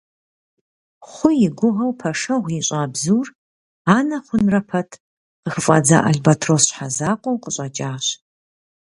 Хъу 1.09 1.29
и 1.47 1.49
гугъэу 1.57 1.93
пэшэгъу 1.99 2.53
ищӀа 2.59 2.81
бзур, 2.93 3.27
анэ 3.97 4.17
хъунрэ 4.25 4.61
пэт, 4.69 4.89
къыхыфӀадза 5.41 5.97
албэтрос 6.09 6.63
щхьэзакъуэу 6.67 7.41
къыщӀэкӀащ. 7.43 8.05